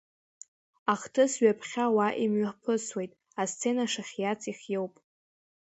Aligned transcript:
Ахҭыс 0.93 1.33
ҩаԥхьа 1.41 1.85
уа 1.95 2.07
имҩаԥысуеит, 2.23 3.11
Асцена 3.41 3.85
шыхиац 3.91 4.41
ихиоуп. 4.51 4.93